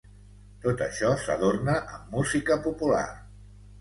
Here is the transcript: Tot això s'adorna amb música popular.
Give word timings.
Tot 0.63 0.79
això 0.85 1.11
s'adorna 1.25 1.75
amb 1.99 2.17
música 2.17 2.59
popular. 2.69 3.07